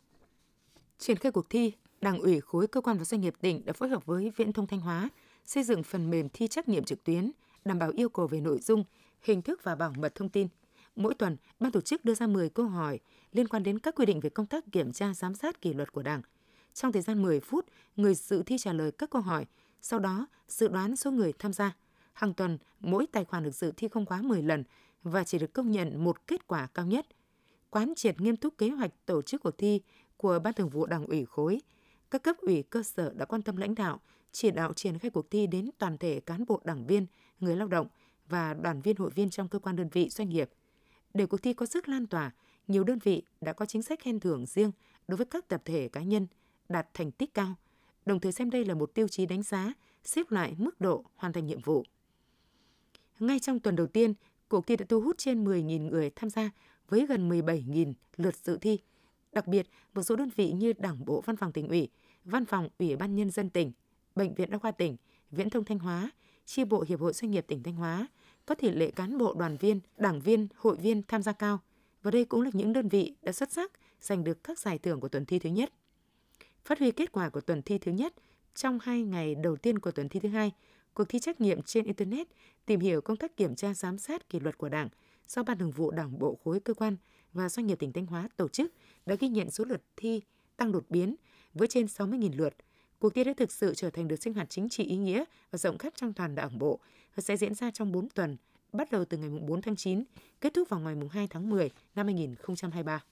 [0.98, 3.90] Triển khai cuộc thi, Đảng ủy khối cơ quan và doanh nghiệp tỉnh đã phối
[3.90, 5.10] hợp với Viễn thông Thanh Hóa
[5.46, 7.32] xây dựng phần mềm thi trắc nghiệm trực tuyến,
[7.66, 8.84] đảm bảo yêu cầu về nội dung,
[9.22, 10.48] hình thức và bảo mật thông tin.
[10.96, 13.00] Mỗi tuần, ban tổ chức đưa ra 10 câu hỏi
[13.32, 15.92] liên quan đến các quy định về công tác kiểm tra giám sát kỷ luật
[15.92, 16.22] của Đảng.
[16.74, 17.66] Trong thời gian 10 phút,
[17.96, 19.46] người dự thi trả lời các câu hỏi,
[19.88, 21.76] sau đó dự đoán số người tham gia.
[22.14, 24.64] Hàng tuần, mỗi tài khoản được dự thi không quá 10 lần
[25.04, 27.08] và chỉ được công nhận một kết quả cao nhất.
[27.70, 29.82] Quán triệt nghiêm túc kế hoạch tổ chức cuộc thi
[30.18, 31.62] của Ban Thường vụ Đảng ủy khối,
[32.12, 34.00] các cấp ủy cơ sở đã quan tâm lãnh đạo,
[34.32, 37.06] chỉ đạo triển khai cuộc thi đến toàn thể cán bộ đảng viên,
[37.40, 37.88] người lao động
[38.30, 40.50] và đoàn viên hội viên trong cơ quan đơn vị doanh nghiệp.
[41.14, 42.32] Để cuộc thi có sức lan tỏa,
[42.68, 44.72] nhiều đơn vị đã có chính sách khen thưởng riêng
[45.08, 46.28] đối với các tập thể cá nhân
[46.70, 47.56] đạt thành tích cao,
[48.06, 51.34] đồng thời xem đây là một tiêu chí đánh giá, xếp loại mức độ hoàn
[51.34, 51.84] thành nhiệm vụ.
[53.20, 54.14] Ngay trong tuần đầu tiên,
[54.48, 56.50] cuộc thi đã thu hút trên 10.000 người tham gia
[56.88, 58.80] với gần 17.000 lượt dự thi.
[59.32, 61.90] Đặc biệt, một số đơn vị như Đảng bộ Văn phòng tỉnh ủy,
[62.24, 63.72] Văn phòng Ủy ban Nhân dân tỉnh,
[64.16, 64.98] Bệnh viện Đa khoa tỉnh,
[65.32, 66.12] Viễn thông Thanh Hóa,
[66.46, 68.08] chi bộ Hiệp hội Doanh nghiệp tỉnh Thanh Hóa
[68.46, 71.60] có tỷ lệ cán bộ đoàn viên, đảng viên, hội viên tham gia cao.
[72.04, 73.72] Và đây cũng là những đơn vị đã xuất sắc
[74.02, 75.74] giành được các giải thưởng của tuần thi thứ nhất.
[76.66, 78.14] Phát huy kết quả của tuần thi thứ nhất,
[78.56, 80.52] trong hai ngày đầu tiên của tuần thi thứ hai,
[80.94, 82.28] cuộc thi trắc nghiệm trên Internet
[82.66, 84.90] tìm hiểu công tác kiểm tra giám sát kỷ luật của Đảng
[85.28, 86.96] do Ban Thường vụ Đảng bộ khối cơ quan
[87.34, 88.74] và doanh nghiệp tỉnh Thanh Hóa tổ chức
[89.06, 90.22] đã ghi nhận số lượt thi
[90.58, 91.16] tăng đột biến
[91.54, 92.54] với trên 60.000 lượt.
[93.00, 95.58] Cuộc thi đã thực sự trở thành được sinh hoạt chính trị ý nghĩa và
[95.58, 96.80] rộng khắp trong toàn đảng bộ
[97.16, 98.38] và sẽ diễn ra trong 4 tuần,
[98.74, 100.04] bắt đầu từ ngày 4 tháng 9,
[100.42, 103.04] kết thúc vào ngày 2 tháng 10 năm 2023.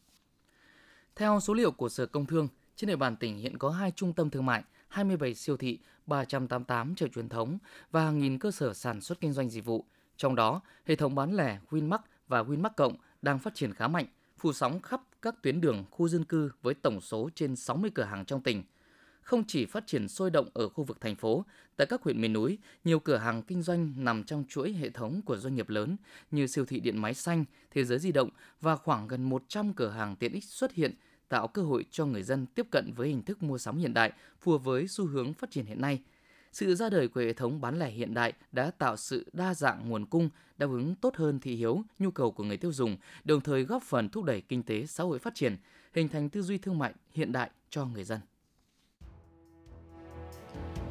[1.15, 4.13] Theo số liệu của Sở Công Thương, trên địa bàn tỉnh hiện có hai trung
[4.13, 7.57] tâm thương mại, 27 siêu thị, 388 chợ truyền thống
[7.91, 9.85] và hàng nghìn cơ sở sản xuất kinh doanh dịch vụ.
[10.17, 14.05] Trong đó, hệ thống bán lẻ Winmart và Winmart Cộng đang phát triển khá mạnh,
[14.37, 18.03] phủ sóng khắp các tuyến đường, khu dân cư với tổng số trên 60 cửa
[18.03, 18.63] hàng trong tỉnh.
[19.21, 22.33] Không chỉ phát triển sôi động ở khu vực thành phố, tại các huyện miền
[22.33, 25.97] núi, nhiều cửa hàng kinh doanh nằm trong chuỗi hệ thống của doanh nghiệp lớn
[26.31, 28.29] như siêu thị điện máy xanh, thế giới di động
[28.61, 30.93] và khoảng gần 100 cửa hàng tiện ích xuất hiện
[31.33, 34.11] tạo cơ hội cho người dân tiếp cận với hình thức mua sắm hiện đại
[34.41, 35.99] phù hợp với xu hướng phát triển hiện nay.
[36.51, 39.89] Sự ra đời của hệ thống bán lẻ hiện đại đã tạo sự đa dạng
[39.89, 43.41] nguồn cung, đáp ứng tốt hơn thị hiếu, nhu cầu của người tiêu dùng, đồng
[43.41, 45.57] thời góp phần thúc đẩy kinh tế xã hội phát triển,
[45.93, 48.19] hình thành tư duy thương mại hiện đại cho người dân.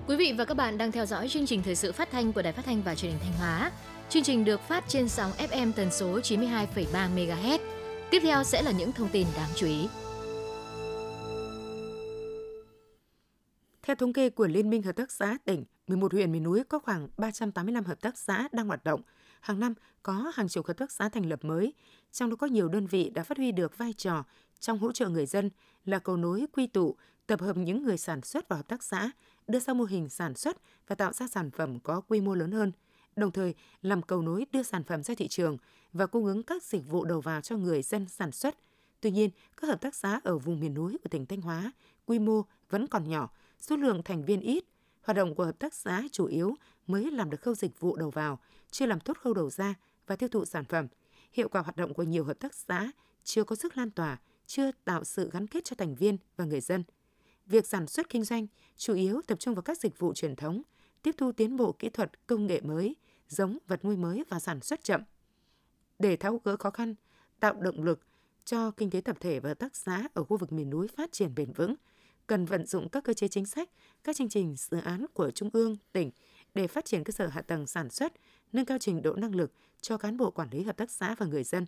[0.07, 2.43] Quý vị và các bạn đang theo dõi chương trình thời sự phát thanh của
[2.43, 3.73] Đài Phát thanh và Truyền hình Thanh Hóa.
[4.09, 7.59] Chương trình được phát trên sóng FM tần số 92,3 MHz.
[8.11, 9.89] Tiếp theo sẽ là những thông tin đáng chú ý.
[13.83, 16.79] Theo thống kê của Liên minh Hợp tác xã tỉnh, 11 huyện miền núi có
[16.79, 19.01] khoảng 385 hợp tác xã đang hoạt động.
[19.41, 21.75] Hàng năm có hàng chục hợp tác xã thành lập mới,
[22.13, 24.25] trong đó có nhiều đơn vị đã phát huy được vai trò
[24.61, 25.51] trong hỗ trợ người dân
[25.85, 29.11] là cầu nối quy tụ, tập hợp những người sản xuất vào hợp tác xã,
[29.47, 30.57] đưa ra mô hình sản xuất
[30.89, 32.73] và tạo ra sản phẩm có quy mô lớn hơn,
[33.17, 35.57] đồng thời làm cầu nối đưa sản phẩm ra thị trường
[35.93, 38.57] và cung ứng các dịch vụ đầu vào cho người dân sản xuất.
[39.01, 41.73] Tuy nhiên, các hợp tác xã ở vùng miền núi của tỉnh Thanh Hóa
[42.07, 43.31] quy mô vẫn còn nhỏ,
[43.63, 44.65] số lượng thành viên ít,
[45.03, 46.55] hoạt động của hợp tác xã chủ yếu
[46.87, 48.39] mới làm được khâu dịch vụ đầu vào,
[48.71, 49.75] chưa làm tốt khâu đầu ra
[50.07, 50.87] và tiêu thụ sản phẩm.
[51.33, 52.91] Hiệu quả hoạt động của nhiều hợp tác xã
[53.25, 56.61] chưa có sức lan tỏa, chưa tạo sự gắn kết cho thành viên và người
[56.61, 56.85] dân.
[57.47, 58.47] Việc sản xuất kinh doanh
[58.77, 60.63] chủ yếu tập trung vào các dịch vụ truyền thống,
[61.03, 62.97] tiếp thu tiến bộ kỹ thuật, công nghệ mới,
[63.29, 65.03] giống vật nuôi mới và sản xuất chậm.
[65.99, 66.95] Để tháo gỡ khó khăn,
[67.41, 68.01] tạo động lực
[68.45, 71.13] cho kinh tế tập thể và hợp tác xã ở khu vực miền núi phát
[71.13, 71.75] triển bền vững–
[72.33, 73.71] cần vận dụng các cơ chế chính sách,
[74.05, 76.11] các chương trình dự án của Trung ương, tỉnh
[76.55, 78.13] để phát triển cơ sở hạ tầng sản xuất,
[78.53, 81.27] nâng cao trình độ năng lực cho cán bộ quản lý hợp tác xã và
[81.27, 81.67] người dân,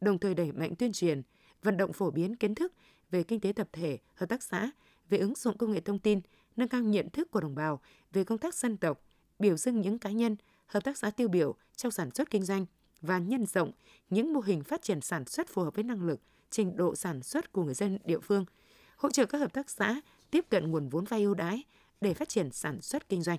[0.00, 1.22] đồng thời đẩy mạnh tuyên truyền,
[1.62, 2.72] vận động phổ biến kiến thức
[3.10, 4.70] về kinh tế tập thể, hợp tác xã,
[5.08, 6.20] về ứng dụng công nghệ thông tin,
[6.56, 7.80] nâng cao nhận thức của đồng bào
[8.12, 9.00] về công tác dân tộc,
[9.38, 12.66] biểu dương những cá nhân, hợp tác xã tiêu biểu trong sản xuất kinh doanh
[13.00, 13.72] và nhân rộng
[14.10, 16.20] những mô hình phát triển sản xuất phù hợp với năng lực,
[16.50, 18.44] trình độ sản xuất của người dân địa phương–
[18.96, 20.00] hỗ trợ các hợp tác xã
[20.30, 21.64] tiếp cận nguồn vốn vay ưu đãi
[22.00, 23.38] để phát triển sản xuất kinh doanh.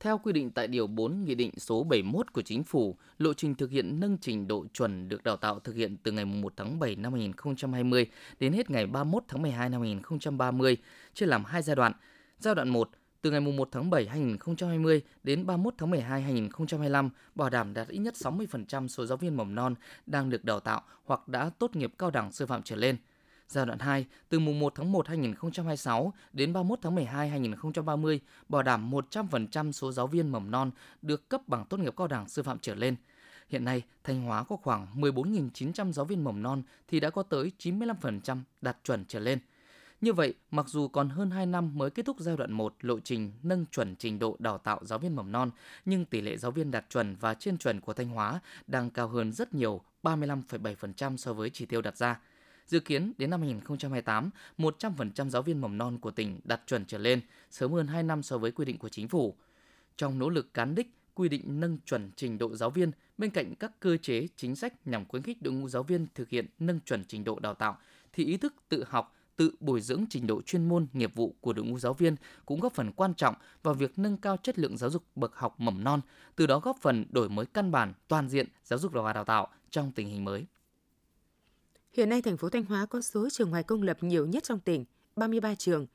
[0.00, 3.54] Theo quy định tại Điều 4 Nghị định số 71 của Chính phủ, lộ trình
[3.54, 6.78] thực hiện nâng trình độ chuẩn được đào tạo thực hiện từ ngày 1 tháng
[6.78, 8.06] 7 năm 2020
[8.40, 10.76] đến hết ngày 31 tháng 12 năm 2030,
[11.14, 11.92] chia làm hai giai đoạn.
[12.38, 12.90] Giai đoạn 1
[13.22, 17.98] từ ngày 1 tháng 7 2020 đến 31 tháng 12 2025 bảo đảm đạt ít
[17.98, 19.74] nhất 60% số giáo viên mầm non
[20.06, 22.96] đang được đào tạo hoặc đã tốt nghiệp cao đẳng sư phạm trở lên–
[23.48, 28.62] Giai đoạn 2, từ mùng 1 tháng 1 2026 đến 31 tháng 12 2030, bảo
[28.62, 30.70] đảm 100% số giáo viên mầm non
[31.02, 32.96] được cấp bằng tốt nghiệp cao đẳng sư phạm trở lên.
[33.48, 37.52] Hiện nay, Thanh Hóa có khoảng 14.900 giáo viên mầm non thì đã có tới
[37.58, 39.38] 95% đạt chuẩn trở lên.
[40.00, 43.00] Như vậy, mặc dù còn hơn 2 năm mới kết thúc giai đoạn 1 lộ
[43.00, 45.50] trình nâng chuẩn trình độ đào tạo giáo viên mầm non,
[45.84, 49.08] nhưng tỷ lệ giáo viên đạt chuẩn và trên chuẩn của Thanh Hóa đang cao
[49.08, 52.20] hơn rất nhiều, 35,7% so với chỉ tiêu đặt ra.
[52.66, 56.98] Dự kiến đến năm 2028, 100% giáo viên mầm non của tỉnh đạt chuẩn trở
[56.98, 59.34] lên, sớm hơn 2 năm so với quy định của chính phủ.
[59.96, 63.54] Trong nỗ lực cán đích, quy định nâng chuẩn trình độ giáo viên bên cạnh
[63.54, 66.80] các cơ chế chính sách nhằm khuyến khích đội ngũ giáo viên thực hiện nâng
[66.80, 67.78] chuẩn trình độ đào tạo
[68.12, 71.52] thì ý thức tự học tự bồi dưỡng trình độ chuyên môn nghiệp vụ của
[71.52, 74.76] đội ngũ giáo viên cũng góp phần quan trọng vào việc nâng cao chất lượng
[74.76, 76.00] giáo dục bậc học mầm non,
[76.36, 79.48] từ đó góp phần đổi mới căn bản toàn diện giáo dục và đào tạo
[79.70, 80.46] trong tình hình mới.
[81.96, 84.60] Hiện nay thành phố Thanh Hóa có số trường ngoài công lập nhiều nhất trong
[84.60, 84.84] tỉnh,
[85.16, 85.86] 33 trường,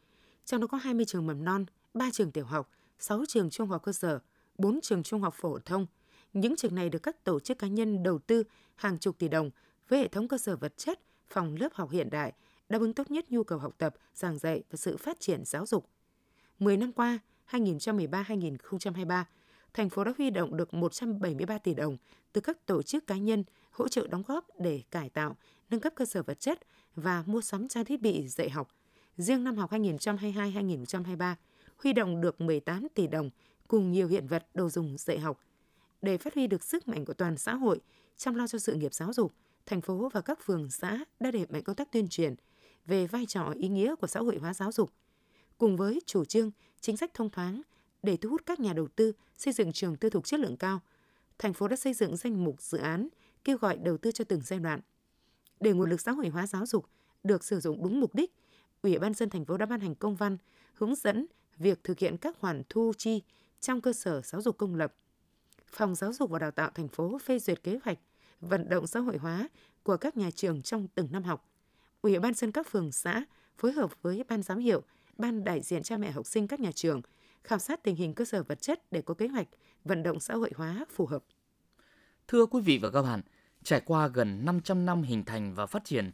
[0.45, 3.83] trong đó có 20 trường mầm non, 3 trường tiểu học, 6 trường trung học
[3.83, 4.19] cơ sở,
[4.57, 5.85] 4 trường trung học phổ thông.
[6.33, 8.43] Những trường này được các tổ chức cá nhân đầu tư
[8.75, 9.49] hàng chục tỷ đồng
[9.87, 12.33] với hệ thống cơ sở vật chất, phòng lớp học hiện đại,
[12.69, 15.65] đáp ứng tốt nhất nhu cầu học tập, giảng dạy và sự phát triển giáo
[15.65, 15.89] dục.
[16.59, 17.19] 10 năm qua,
[17.51, 19.23] 2013-2023,
[19.73, 21.97] thành phố đã huy động được 173 tỷ đồng
[22.33, 25.35] từ các tổ chức cá nhân hỗ trợ đóng góp để cải tạo,
[25.71, 26.60] nâng cấp cơ sở vật chất
[26.95, 28.67] và mua sắm trang thiết bị dạy học.
[29.17, 31.36] Riêng năm học 2022-2023,
[31.77, 33.29] huy động được 18 tỷ đồng
[33.67, 35.39] cùng nhiều hiện vật đồ dùng dạy học.
[36.01, 37.81] Để phát huy được sức mạnh của toàn xã hội
[38.17, 39.34] chăm lo cho sự nghiệp giáo dục,
[39.65, 42.36] thành phố và các phường xã đã đẩy mạnh công tác tuyên truyền
[42.86, 44.93] về vai trò ý nghĩa của xã hội hóa giáo dục,
[45.57, 47.62] cùng với chủ trương, chính sách thông thoáng
[48.03, 50.79] để thu hút các nhà đầu tư xây dựng trường tư thục chất lượng cao.
[51.39, 53.07] Thành phố đã xây dựng danh mục dự án
[53.43, 54.79] kêu gọi đầu tư cho từng giai đoạn.
[55.62, 56.86] Để nguồn lực xã hội hóa giáo dục
[57.24, 58.32] được sử dụng đúng mục đích,
[58.82, 60.38] Ủy ban dân thành phố đã ban hành công văn
[60.74, 61.26] hướng dẫn
[61.58, 63.21] việc thực hiện các khoản thu chi
[63.60, 64.93] trong cơ sở giáo dục công lập.
[65.67, 68.00] Phòng Giáo dục và Đào tạo thành phố phê duyệt kế hoạch
[68.41, 69.50] vận động xã hội hóa
[69.84, 71.50] của các nhà trường trong từng năm học.
[72.02, 73.26] Ủy ban dân các phường xã
[73.58, 74.84] phối hợp với ban giám hiệu,
[75.17, 77.02] ban đại diện cha mẹ học sinh các nhà trường
[77.43, 79.47] khảo sát tình hình cơ sở vật chất để có kế hoạch
[79.84, 81.24] vận động xã hội hóa phù hợp.
[82.28, 83.21] Thưa quý vị và các bạn,
[83.63, 86.12] trải qua gần 500 năm hình thành và phát triển,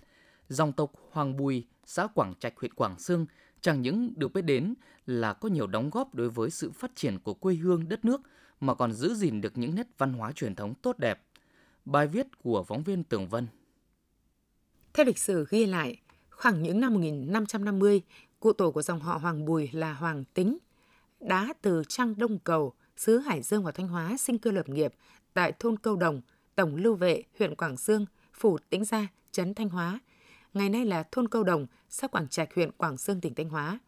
[0.49, 3.25] dòng tộc Hoàng Bùi, xã Quảng Trạch, huyện Quảng Sương
[3.61, 4.73] chẳng những được biết đến
[5.05, 8.21] là có nhiều đóng góp đối với sự phát triển của quê hương đất nước
[8.59, 11.23] mà còn giữ gìn được những nét văn hóa truyền thống tốt đẹp.
[11.85, 13.47] Bài viết của phóng viên Tường Vân
[14.97, 18.01] theo lịch sử ghi lại, khoảng những năm 1550,
[18.39, 20.57] cụ tổ của dòng họ Hoàng Bùi là Hoàng Tính
[21.19, 24.93] đã từ Trăng Đông Cầu, xứ Hải Dương và Thanh Hóa sinh cơ lập nghiệp
[25.33, 26.21] tại thôn Câu Đồng,
[26.57, 29.99] Tổng Lưu Vệ, huyện Quảng Sương, phủ Tĩnh Gia, trấn Thanh Hóa.
[30.53, 33.79] Ngày nay là thôn Câu Đồng, xã Quảng Trạch, huyện Quảng Sương, tỉnh Thanh Hóa.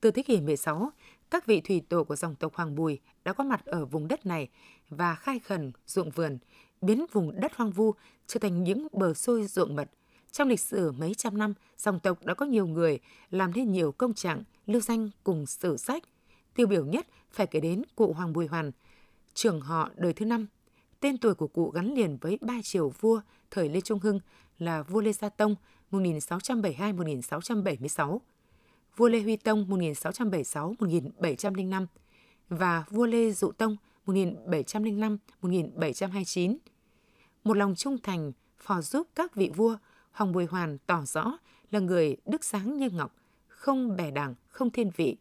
[0.00, 0.90] Từ thế kỷ 16,
[1.30, 4.26] các vị thủy tổ của dòng tộc Hoàng Bùi đã có mặt ở vùng đất
[4.26, 4.48] này
[4.88, 6.38] và khai khẩn ruộng vườn,
[6.80, 7.94] biến vùng đất hoang vu
[8.26, 9.90] trở thành những bờ sôi ruộng mật–
[10.32, 12.98] trong lịch sử mấy trăm năm, dòng tộc đã có nhiều người
[13.30, 16.02] làm nên nhiều công trạng, lưu danh cùng sử sách.
[16.54, 18.72] Tiêu biểu nhất phải kể đến cụ Hoàng Bùi Hoàn,
[19.34, 20.46] trưởng họ đời thứ năm.
[21.00, 24.20] Tên tuổi của cụ gắn liền với ba triều vua thời Lê Trung Hưng
[24.58, 25.54] là vua Lê Gia Tông
[25.90, 28.18] 1672-1676,
[28.96, 31.86] vua Lê Huy Tông 1676-1705
[32.48, 36.56] và vua Lê Dụ Tông 1705-1729.
[37.44, 39.76] Một lòng trung thành phò giúp các vị vua
[40.12, 41.38] Hoàng Bùi Hoàn tỏ rõ
[41.70, 43.14] là người đức sáng như ngọc,
[43.48, 45.16] không bè đảng, không thiên vị.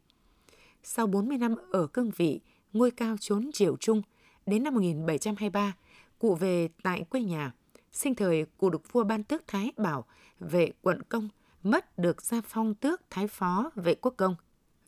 [0.84, 2.40] Sau 40 năm ở cương vị,
[2.74, 4.02] ngôi cao trốn triều trung,
[4.46, 5.74] đến năm 1723,
[6.20, 7.52] cụ về tại quê nhà.
[7.92, 10.06] Sinh thời, cụ được vua ban tước Thái Bảo
[10.40, 11.30] vệ quận công,
[11.64, 14.36] mất được gia phong tước Thái Phó vệ quốc công.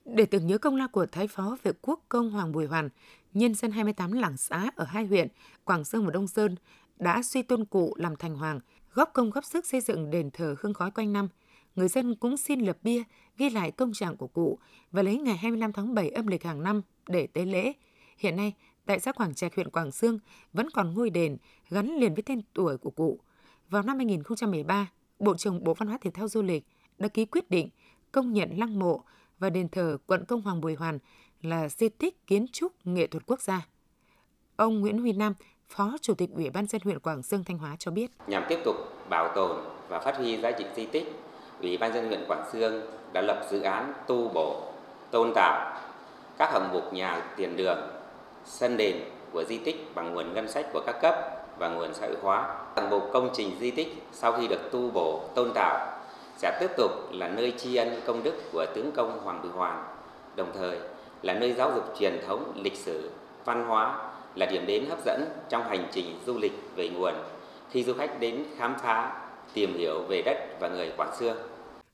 [0.06, 2.90] Để tưởng nhớ công lao của Thái Phó vệ quốc công Hoàng Bùi Hoàn,
[3.34, 5.28] nhân dân 28 làng xã ở hai huyện
[5.64, 6.56] Quảng Sơn và Đông Sơn
[7.00, 8.60] đã suy tôn cụ làm thành hoàng–
[8.98, 11.28] góp công góp sức xây dựng đền thờ hương khói quanh năm.
[11.76, 13.04] Người dân cũng xin lập bia
[13.38, 14.60] ghi lại công trạng của cụ
[14.92, 17.74] và lấy ngày 25 tháng 7 âm lịch hàng năm để tế lễ.
[18.18, 18.54] Hiện nay,
[18.88, 20.20] tại xã Quảng Trạch, huyện Quảng Sương
[20.54, 21.38] vẫn còn ngôi đền
[21.70, 23.20] gắn liền với tên tuổi của cụ.
[23.70, 24.88] Vào năm 2013,
[25.20, 26.64] Bộ trưởng Bộ Văn hóa Thể thao Du lịch
[26.98, 27.70] đã ký quyết định
[28.12, 29.04] công nhận lăng mộ
[29.40, 31.00] và đền thờ quận Công Hoàng Bùi Hoàn
[31.42, 33.68] là di tích kiến trúc nghệ thuật quốc gia.
[34.56, 35.34] Ông Nguyễn Huy Nam,
[35.70, 38.12] Phó Chủ tịch Ủy ban dân huyện Quảng Sương Thanh Hóa cho biết.
[38.28, 38.76] Nhằm tiếp tục
[39.10, 41.12] bảo tồn và phát huy giá trị di tích,
[41.62, 42.82] Ủy ban dân huyện Quảng Sương
[43.14, 44.74] đã lập dự án tu bổ,
[45.12, 45.82] tôn tạo
[46.38, 47.97] các hầm mục nhà tiền đường,
[48.48, 48.96] sân đền
[49.32, 51.16] của di tích bằng nguồn ngân sách của các cấp
[51.60, 52.56] và nguồn xã hội hóa.
[52.76, 56.00] toàn bộ công trình di tích sau khi được tu bổ, tôn tạo
[56.38, 59.84] sẽ tiếp tục là nơi tri ân công đức của tướng công Hoàng Bửu Hoàn,
[60.36, 60.80] đồng thời
[61.22, 63.10] là nơi giáo dục truyền thống, lịch sử,
[63.46, 67.14] văn hóa là điểm đến hấp dẫn trong hành trình du lịch về nguồn
[67.70, 71.38] khi du khách đến khám phá, tìm hiểu về đất và người Quảng Sương.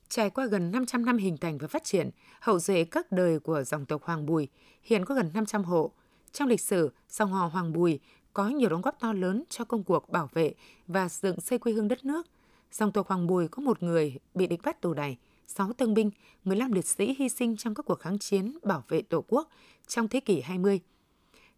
[0.09, 3.63] Trải qua gần 500 năm hình thành và phát triển, hậu duệ các đời của
[3.63, 4.47] dòng tộc Hoàng Bùi
[4.83, 5.91] hiện có gần 500 hộ.
[6.33, 7.99] Trong lịch sử, dòng họ Hoàng Bùi
[8.33, 10.53] có nhiều đóng góp to lớn cho công cuộc bảo vệ
[10.87, 12.27] và dựng xây quê hương đất nước.
[12.71, 15.17] Dòng tộc Hoàng Bùi có một người bị địch bắt tù đày,
[15.47, 16.11] 6 tân binh,
[16.43, 19.49] 15 liệt sĩ hy sinh trong các cuộc kháng chiến bảo vệ Tổ quốc
[19.87, 20.79] trong thế kỷ 20.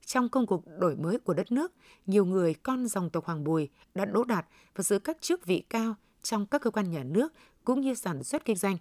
[0.06, 1.74] Trong công cuộc đổi mới của đất nước,
[2.06, 5.64] nhiều người con dòng tộc Hoàng Bùi đã đỗ đạt và giữ các chức vị
[5.70, 7.34] cao trong các cơ quan nhà nước
[7.64, 8.78] cũng như sản xuất kinh doanh.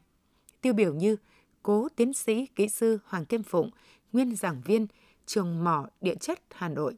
[0.61, 1.16] Tiêu biểu như
[1.62, 3.70] cố tiến sĩ kỹ sư Hoàng Kim Phụng,
[4.12, 4.87] nguyên giảng viên
[5.27, 6.95] trường mỏ địa chất Hà Nội.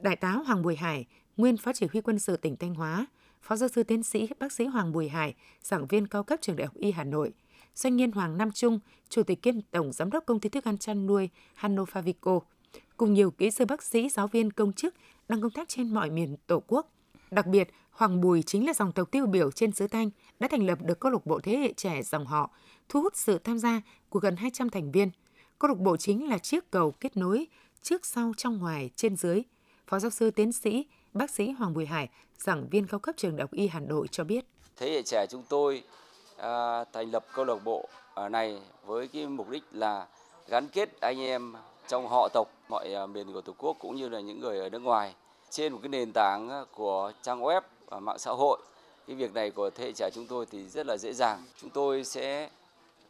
[0.00, 3.06] Đại tá Hoàng Bùi Hải, nguyên phó chỉ huy quân sự tỉnh Thanh Hóa,
[3.42, 6.56] phó giáo sư tiến sĩ bác sĩ Hoàng Bùi Hải, giảng viên cao cấp trường
[6.56, 7.32] Đại học Y Hà Nội,
[7.74, 10.78] doanh nhân Hoàng Nam Trung, chủ tịch kiêm tổng giám đốc công ty thức ăn
[10.78, 11.28] chăn nuôi
[11.60, 12.40] Hanofavico,
[12.96, 14.94] cùng nhiều kỹ sư bác sĩ, giáo viên, công chức
[15.28, 16.92] đang công tác trên mọi miền Tổ quốc.
[17.30, 20.66] Đặc biệt, Hoàng Bùi chính là dòng tộc tiêu biểu trên xứ Thanh đã thành
[20.66, 22.50] lập được câu lạc bộ thế hệ trẻ dòng họ,
[22.88, 25.10] thu hút sự tham gia của gần 200 thành viên.
[25.58, 27.46] Câu lạc bộ chính là chiếc cầu kết nối
[27.82, 29.42] trước sau trong ngoài trên dưới.
[29.86, 33.36] Phó giáo sư tiến sĩ bác sĩ Hoàng Bùi Hải, giảng viên cao cấp trường
[33.36, 34.44] Đại học Y Hà Nội cho biết.
[34.76, 35.82] Thế hệ trẻ chúng tôi
[36.36, 40.06] à, thành lập câu lạc bộ ở này với cái mục đích là
[40.48, 41.54] gắn kết anh em
[41.88, 44.68] trong họ tộc mọi à, miền của Tổ quốc cũng như là những người ở
[44.68, 45.14] nước ngoài
[45.50, 48.58] trên một cái nền tảng của trang web và mạng xã hội.
[49.06, 51.42] Cái việc này của thế hệ trẻ chúng tôi thì rất là dễ dàng.
[51.60, 52.50] Chúng tôi sẽ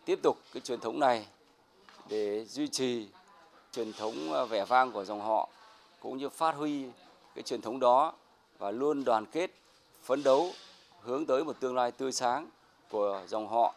[0.04, 1.26] tiếp tục cái truyền thống này
[2.08, 3.08] để duy trì
[3.72, 5.48] truyền thống ờ, vẻ vang của dòng họ
[6.00, 6.84] cũng như phát huy
[7.34, 8.12] cái truyền thống đó
[8.58, 9.50] và luôn đoàn kết,
[10.02, 10.50] phấn đấu
[11.00, 12.48] hướng tới một tương lai tươi sáng
[12.90, 13.74] của dòng họ.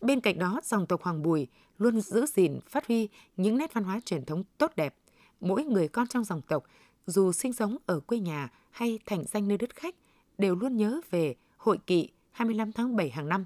[0.00, 1.46] Bên cạnh đó, dòng tộc Hoàng Bùi
[1.78, 4.94] luôn giữ gìn, phát huy những nét văn hóa truyền thống tốt đẹp.
[5.40, 6.64] Mỗi người con trong dòng tộc,
[7.06, 9.94] dù sinh sống ở quê nhà hay thành danh nơi đất khách,
[10.38, 13.44] đều luôn nhớ về hội kỵ 25 tháng 7 hàng năm.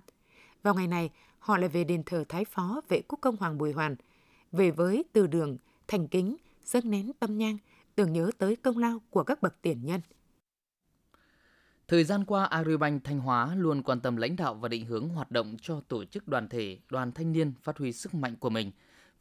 [0.62, 3.73] Vào ngày này, họ lại về đền thờ Thái Phó Vệ Quốc Công Hoàng Bùi
[3.73, 3.97] Hoàn,
[4.53, 5.57] về với từ đường,
[5.88, 7.59] thành kính, dâng nén tâm nhang,
[7.95, 10.01] tưởng nhớ tới công lao của các bậc tiền nhân.
[11.88, 15.31] Thời gian qua, Agribank Thanh Hóa luôn quan tâm lãnh đạo và định hướng hoạt
[15.31, 18.71] động cho tổ chức đoàn thể, đoàn thanh niên phát huy sức mạnh của mình.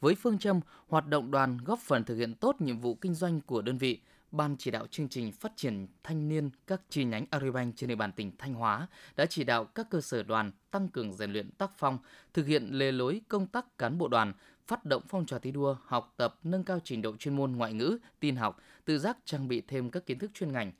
[0.00, 3.40] Với phương châm hoạt động đoàn góp phần thực hiện tốt nhiệm vụ kinh doanh
[3.40, 4.00] của đơn vị,
[4.32, 7.94] Ban chỉ đạo chương trình phát triển thanh niên các chi nhánh Agribank trên địa
[7.94, 11.50] bàn tỉnh Thanh Hóa đã chỉ đạo các cơ sở đoàn tăng cường rèn luyện
[11.50, 11.98] tác phong,
[12.34, 14.32] thực hiện lề lối công tác cán bộ đoàn,
[14.66, 17.72] phát động phong trào thi đua, học tập, nâng cao trình độ chuyên môn ngoại
[17.72, 20.72] ngữ, tin học, tự giác trang bị thêm các kiến thức chuyên ngành.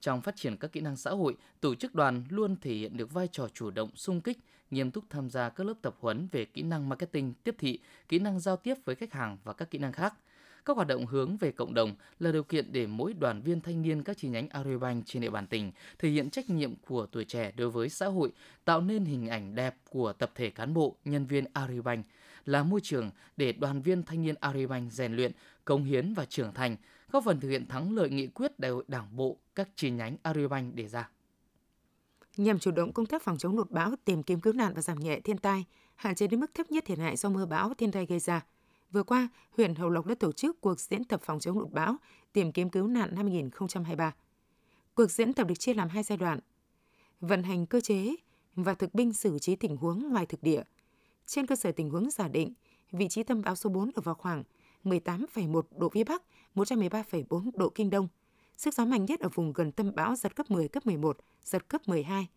[0.00, 3.12] Trong phát triển các kỹ năng xã hội, tổ chức đoàn luôn thể hiện được
[3.12, 4.38] vai trò chủ động, sung kích,
[4.70, 8.18] nghiêm túc tham gia các lớp tập huấn về kỹ năng marketing, tiếp thị, kỹ
[8.18, 10.14] năng giao tiếp với khách hàng và các kỹ năng khác–
[10.64, 13.82] các hoạt động hướng về cộng đồng là điều kiện để mỗi đoàn viên thanh
[13.82, 17.24] niên các chi nhánh Agribank trên địa bàn tỉnh thể hiện trách nhiệm của tuổi
[17.24, 18.32] trẻ đối với xã hội,
[18.64, 22.06] tạo nên hình ảnh đẹp của tập thể cán bộ, nhân viên Agribank
[22.50, 25.32] là môi trường để đoàn viên thanh niên Agribank rèn luyện,
[25.64, 26.76] công hiến và trưởng thành,
[27.12, 30.16] góp phần thực hiện thắng lợi nghị quyết đại hội đảng bộ các chi nhánh
[30.22, 31.10] Agribank đề ra.
[32.36, 34.98] Nhằm chủ động công tác phòng chống lụt bão, tìm kiếm cứu nạn và giảm
[34.98, 35.64] nhẹ thiên tai,
[35.96, 38.44] hạn chế đến mức thấp nhất thiệt hại do mưa bão thiên tai gây ra–
[38.92, 41.96] Vừa qua, huyện Hậu Lộc đã tổ chức cuộc diễn tập phòng chống lụt bão,
[42.32, 44.14] tìm kiếm cứu nạn năm 2023.
[44.94, 46.40] Cuộc diễn tập được chia làm hai giai đoạn.
[47.20, 48.14] Vận hành cơ chế
[48.54, 50.62] và thực binh xử trí tình huống ngoài thực địa.
[51.30, 52.52] Trên cơ sở tình huống giả định,
[52.92, 54.44] vị trí tâm bão số 4 ở vào khoảng
[54.84, 56.22] 18,1 độ vĩ Bắc,
[56.54, 58.08] 113,4 độ Kinh Đông.
[58.56, 61.68] Sức gió mạnh nhất ở vùng gần tâm bão giật cấp 10, cấp 11, giật
[61.68, 62.28] cấp 12.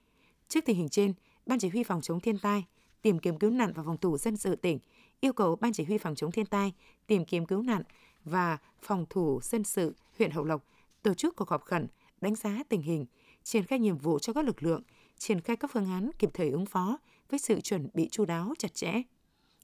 [0.48, 1.14] Trước tình hình trên,
[1.46, 2.66] Ban Chỉ huy phòng chống thiên tai,
[3.02, 4.80] tìm kiếm cứu nạn và phòng thủ dân sự tỉnh
[5.20, 6.74] yêu cầu Ban Chỉ huy phòng chống thiên tai,
[7.08, 7.82] tìm kiếm cứu nạn
[8.24, 10.64] và phòng thủ dân sự huyện Hậu Lộc
[11.04, 11.88] tổ chức cuộc họp khẩn
[12.22, 13.06] đánh giá tình hình,
[13.44, 14.82] triển khai nhiệm vụ cho các lực lượng,
[15.18, 16.98] triển khai các phương án kịp thời ứng phó
[17.34, 19.02] với sự chuẩn bị chu đáo chặt chẽ.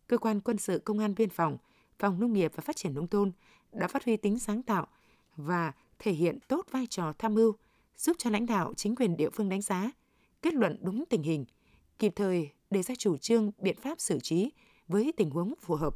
[0.08, 1.58] Cơ quan quân sự công an biên phòng,
[2.00, 3.32] phòng nông nghiệp và phát triển nông thôn
[3.72, 4.88] đã phát huy tính sáng tạo
[5.36, 7.56] và thể hiện tốt vai trò tham mưu,
[7.98, 9.92] giúp cho lãnh đạo chính quyền địa phương đánh giá,
[10.42, 11.46] kết luận đúng tình hình,
[12.00, 14.52] kịp thời đề ra chủ trương, biện pháp xử trí
[14.88, 15.96] với tình huống phù hợp.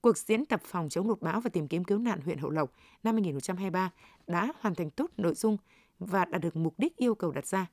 [0.00, 2.72] Cuộc diễn tập phòng chống lụt bão và tìm kiếm cứu nạn huyện Hậu Lộc
[3.02, 3.90] năm 2023
[4.26, 5.56] đã hoàn thành tốt nội dung
[5.98, 7.70] và đạt được mục đích yêu cầu đặt ra.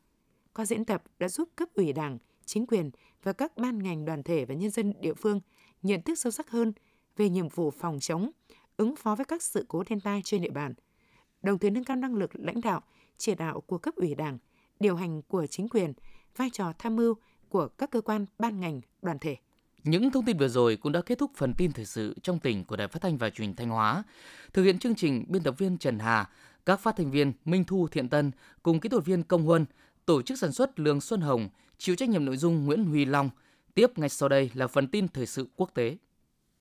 [0.54, 2.18] Qua diễn tập đã giúp cấp ủy đảng,
[2.50, 2.92] chính quyền
[3.24, 5.40] và các ban ngành đoàn thể và nhân dân địa phương
[5.82, 6.74] nhận thức sâu sắc hơn
[7.18, 8.32] về nhiệm vụ phòng chống,
[8.78, 10.74] ứng phó với các sự cố thiên tai trên địa bàn,
[11.42, 12.82] đồng thời nâng cao năng lực lãnh đạo,
[13.18, 14.38] chỉ đạo của cấp ủy đảng,
[14.80, 15.94] điều hành của chính quyền,
[16.36, 17.16] vai trò tham mưu
[17.50, 19.38] của các cơ quan ban ngành đoàn thể.
[19.84, 22.66] Những thông tin vừa rồi cũng đã kết thúc phần tin thời sự trong tỉnh
[22.66, 24.04] của Đài Phát thanh và Truyền Thanh Hóa.
[24.54, 26.30] Thực hiện chương trình biên tập viên Trần Hà,
[26.66, 28.32] các phát thanh viên Minh Thu Thiện Tân
[28.64, 29.66] cùng kỹ thuật viên Công Huân,
[30.06, 33.30] tổ chức sản xuất Lương Xuân Hồng, chịu trách nhiệm nội dung Nguyễn Huy Long.
[33.74, 35.98] Tiếp ngay sau đây là phần tin thời sự quốc tế.